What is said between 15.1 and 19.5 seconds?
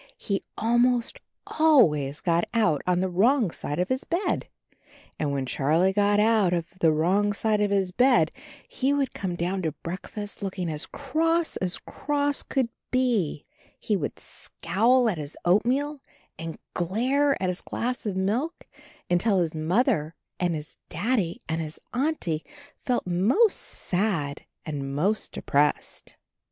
his oatmeal and glare at his glass of milk, until